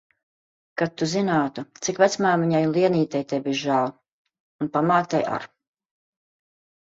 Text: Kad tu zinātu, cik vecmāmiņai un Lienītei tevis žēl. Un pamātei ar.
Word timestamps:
Kad 0.81 0.93
tu 0.99 1.07
zinātu, 1.09 1.63
cik 1.87 1.99
vecmāmiņai 2.03 2.61
un 2.69 2.73
Lienītei 2.77 3.21
tevis 3.33 3.61
žēl. 3.65 3.93
Un 4.65 4.71
pamātei 4.79 5.21
ar. 5.35 5.45